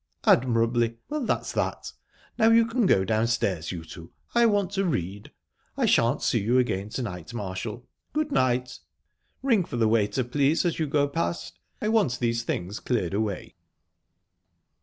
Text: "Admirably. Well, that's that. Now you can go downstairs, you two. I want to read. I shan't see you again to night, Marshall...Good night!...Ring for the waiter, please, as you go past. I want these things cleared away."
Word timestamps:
"Admirably. 0.25 0.97
Well, 1.09 1.23
that's 1.23 1.51
that. 1.51 1.91
Now 2.35 2.49
you 2.49 2.65
can 2.65 2.87
go 2.87 3.05
downstairs, 3.05 3.71
you 3.71 3.83
two. 3.83 4.11
I 4.33 4.47
want 4.47 4.71
to 4.71 4.83
read. 4.83 5.31
I 5.77 5.85
shan't 5.85 6.23
see 6.23 6.41
you 6.41 6.57
again 6.57 6.89
to 6.89 7.03
night, 7.03 7.35
Marshall...Good 7.35 8.31
night!...Ring 8.31 9.63
for 9.63 9.77
the 9.77 9.87
waiter, 9.87 10.23
please, 10.23 10.65
as 10.65 10.79
you 10.79 10.87
go 10.87 11.07
past. 11.07 11.59
I 11.83 11.89
want 11.89 12.17
these 12.17 12.41
things 12.41 12.79
cleared 12.79 13.13
away." 13.13 13.53